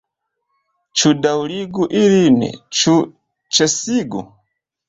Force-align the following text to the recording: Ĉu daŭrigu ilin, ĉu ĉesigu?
Ĉu 1.01 1.11
daŭrigu 1.25 1.87
ilin, 1.99 2.41
ĉu 2.81 2.97
ĉesigu? 3.59 4.27